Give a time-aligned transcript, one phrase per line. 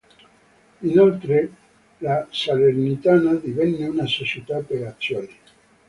[0.81, 1.51] Inoltre
[1.99, 5.35] la Salernitana divenne una società per azioni.